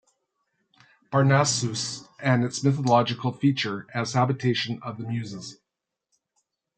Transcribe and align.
Parnassus 1.11 2.07
and 2.19 2.43
its 2.43 2.63
mythological 2.63 3.31
feature 3.31 3.85
as 3.93 4.13
habitation 4.13 4.79
of 4.81 4.97
the 4.97 5.03
Muses. 5.07 5.59